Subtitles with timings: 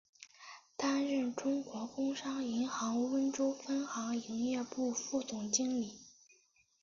[0.75, 5.99] 担任中国工商银行温州分行营业部副总经理。